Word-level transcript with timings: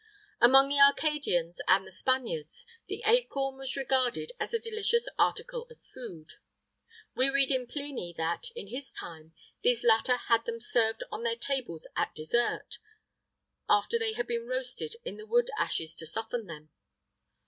Among 0.41 0.67
the 0.69 0.79
Arcadians 0.79 1.61
and 1.67 1.85
the 1.85 1.91
Spaniards, 1.91 2.65
the 2.87 3.03
acorn 3.05 3.57
was 3.57 3.75
regarded 3.75 4.31
as 4.39 4.51
a 4.51 4.57
delicious 4.57 5.07
article 5.19 5.67
of 5.69 5.77
food. 5.93 6.39
We 7.13 7.29
read 7.29 7.51
in 7.51 7.67
Pliny 7.67 8.11
that, 8.17 8.47
in 8.55 8.69
his 8.69 8.91
time, 8.91 9.35
these 9.61 9.83
latter 9.83 10.17
had 10.17 10.45
them 10.45 10.59
served 10.59 11.03
on 11.11 11.21
their 11.21 11.35
tables 11.37 11.85
at 11.95 12.15
dessert, 12.15 12.79
after 13.69 13.99
they 13.99 14.13
had 14.13 14.25
been 14.25 14.47
roasted 14.47 14.95
in 15.05 15.17
the 15.17 15.27
wood 15.27 15.51
ashes 15.55 15.95
to 15.97 16.07
soften 16.07 16.47
them. 16.47 16.71